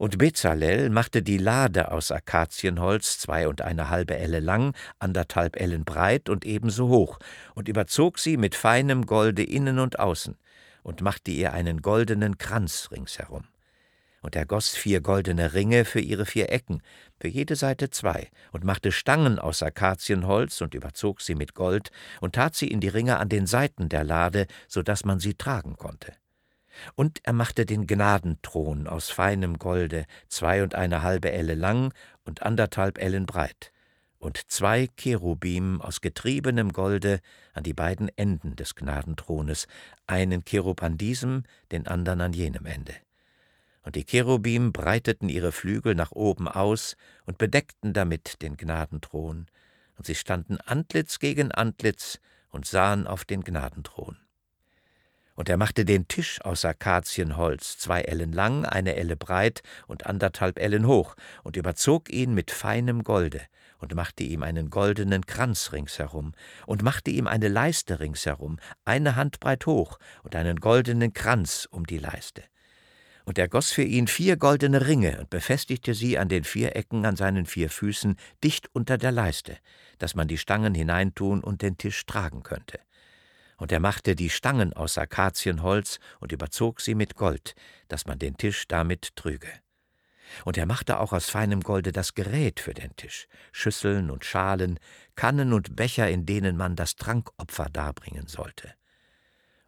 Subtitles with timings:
[0.00, 5.84] Und Bezalel machte die Lade aus Akazienholz, zwei und eine halbe Elle lang, anderthalb Ellen
[5.84, 7.18] breit und ebenso hoch,
[7.54, 10.38] und überzog sie mit feinem Golde innen und außen,
[10.82, 13.44] und machte ihr einen goldenen Kranz ringsherum.
[14.22, 16.80] Und er goss vier goldene Ringe für ihre vier Ecken,
[17.20, 21.90] für jede Seite zwei, und machte Stangen aus Akazienholz und überzog sie mit Gold
[22.22, 25.34] und tat sie in die Ringe an den Seiten der Lade, so dass man sie
[25.34, 26.14] tragen konnte.
[26.94, 31.92] Und er machte den Gnadenthron aus feinem Golde, zwei und eine halbe Elle lang
[32.24, 33.72] und anderthalb Ellen breit,
[34.18, 37.20] und zwei Cherubim aus getriebenem Golde
[37.54, 39.66] an die beiden Enden des Gnadenthrones,
[40.06, 42.94] einen Cherub an diesem, den andern an jenem Ende.
[43.82, 49.46] Und die Cherubim breiteten ihre Flügel nach oben aus und bedeckten damit den Gnadenthron,
[49.96, 54.16] und sie standen Antlitz gegen Antlitz und sahen auf den Gnadenthron.
[55.40, 60.58] Und er machte den Tisch aus Akazienholz, zwei Ellen lang, eine Elle breit und anderthalb
[60.58, 63.40] Ellen hoch, und überzog ihn mit feinem Golde,
[63.78, 66.34] und machte ihm einen goldenen Kranz ringsherum,
[66.66, 71.96] und machte ihm eine Leiste ringsherum, eine Handbreit hoch, und einen goldenen Kranz um die
[71.96, 72.42] Leiste.
[73.24, 77.06] Und er goss für ihn vier goldene Ringe und befestigte sie an den vier Ecken
[77.06, 79.56] an seinen vier Füßen dicht unter der Leiste,
[79.96, 82.78] dass man die Stangen hineintun und den Tisch tragen könnte
[83.60, 87.54] und er machte die Stangen aus Akazienholz und überzog sie mit Gold,
[87.88, 89.48] dass man den Tisch damit trüge.
[90.44, 94.80] Und er machte auch aus feinem Golde das Gerät für den Tisch, Schüsseln und Schalen,
[95.14, 98.72] Kannen und Becher, in denen man das Trankopfer darbringen sollte.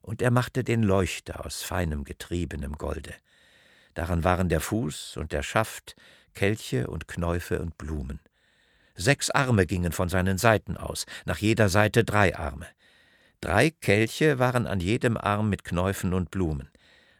[0.00, 3.14] Und er machte den Leuchter aus feinem getriebenem Golde.
[3.94, 5.96] Daran waren der Fuß und der Schaft,
[6.32, 8.20] Kelche und Knäufe und Blumen.
[8.94, 12.66] Sechs Arme gingen von seinen Seiten aus, nach jeder Seite drei Arme.
[13.42, 16.70] Drei Kelche waren an jedem Arm mit Knäufen und Blumen.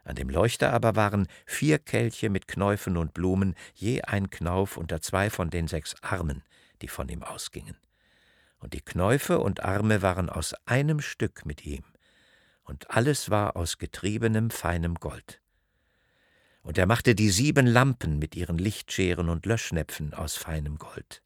[0.05, 5.01] An dem Leuchter aber waren vier Kelche mit Knäufen und Blumen, je ein Knauf unter
[5.01, 6.45] zwei von den sechs Armen,
[6.81, 7.77] die von ihm ausgingen.
[8.61, 11.83] Und die Knäufe und Arme waren aus einem Stück mit ihm,
[12.63, 15.41] und alles war aus getriebenem feinem Gold.
[16.63, 21.20] Und er machte die sieben Lampen mit ihren Lichtscheren und Löschnäpfen aus feinem Gold.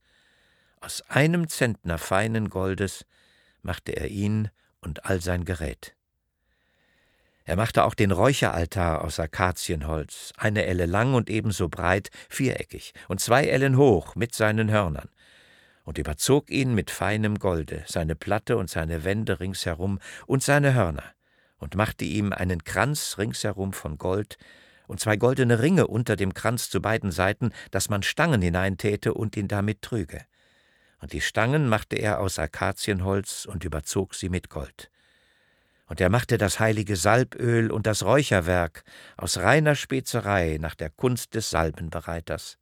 [0.81, 3.05] Aus einem Zentner feinen Goldes
[3.61, 4.49] machte er ihn
[4.87, 5.95] und all sein Gerät.
[7.45, 13.21] Er machte auch den Räucheraltar aus Akazienholz, eine Elle lang und ebenso breit, viereckig, und
[13.21, 15.09] zwei Ellen hoch mit seinen Hörnern,
[15.85, 21.05] und überzog ihn mit feinem Golde, seine Platte und seine Wände ringsherum und seine Hörner,
[21.59, 24.39] und machte ihm einen Kranz ringsherum von Gold
[24.89, 29.37] und zwei goldene Ringe unter dem Kranz zu beiden Seiten, dass man Stangen hineintäte und
[29.37, 30.25] ihn damit trüge
[31.01, 34.91] und die Stangen machte er aus Akazienholz und überzog sie mit Gold.
[35.89, 38.83] Und er machte das heilige Salböl und das Räucherwerk
[39.17, 42.55] aus reiner Spezerei nach der Kunst des Salbenbereiters.